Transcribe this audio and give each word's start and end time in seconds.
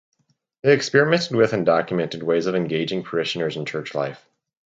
They 0.63 0.73
experimented 0.73 1.35
with 1.35 1.53
and 1.53 1.63
documented 1.63 2.23
ways 2.23 2.47
of 2.47 2.55
engaging 2.55 3.03
parishioners 3.03 3.55
in 3.55 3.67
Church 3.67 3.93
life. 3.93 4.25